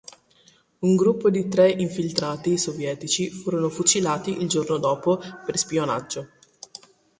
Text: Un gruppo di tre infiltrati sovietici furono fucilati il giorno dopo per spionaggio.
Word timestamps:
Un 0.79 0.95
gruppo 0.95 1.29
di 1.29 1.47
tre 1.47 1.69
infiltrati 1.69 2.57
sovietici 2.57 3.29
furono 3.29 3.69
fucilati 3.69 4.41
il 4.41 4.49
giorno 4.49 4.77
dopo 4.77 5.21
per 5.45 5.55
spionaggio. 5.59 6.27